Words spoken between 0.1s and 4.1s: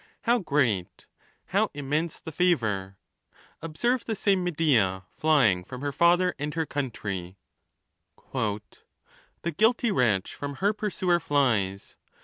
How great, how immense the favor! Observe